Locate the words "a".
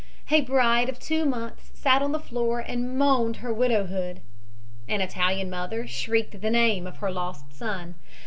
0.31-0.41